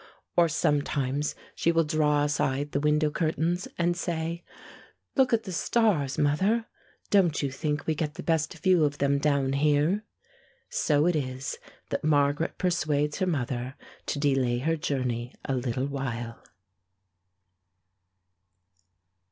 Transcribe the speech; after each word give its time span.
Or 0.35 0.49
sometimes 0.49 1.35
she 1.53 1.71
will 1.71 1.83
draw 1.83 2.23
aside 2.23 2.71
the 2.71 2.79
window 2.79 3.11
curtains 3.11 3.67
and 3.77 3.95
say: 3.95 4.43
"Look 5.15 5.31
at 5.31 5.43
the 5.43 5.51
stars, 5.51 6.17
mother.... 6.17 6.65
Don't 7.11 7.43
you 7.43 7.51
think 7.51 7.85
we 7.85 7.93
get 7.93 8.15
the 8.15 8.23
best 8.23 8.57
view 8.57 8.83
of 8.83 8.97
them 8.97 9.19
down 9.19 9.53
here?" 9.53 10.03
So 10.71 11.05
it 11.05 11.15
is 11.15 11.59
that 11.91 12.03
Margaret 12.03 12.57
persuades 12.57 13.19
her 13.19 13.27
mother 13.27 13.75
to 14.07 14.17
delay 14.17 14.57
her 14.57 14.75
journey 14.75 15.35
a 15.45 15.53
little 15.55 15.85
while. 15.85 16.41